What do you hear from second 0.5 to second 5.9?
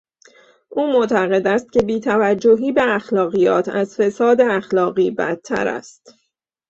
او معتقد است که بیتوجهی به اخلاقیات از فساد اخلاقی بدتر